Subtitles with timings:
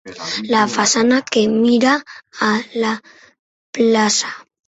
[0.51, 1.91] La façana que mira
[2.47, 2.49] a
[2.85, 2.95] la
[3.79, 4.35] plaça.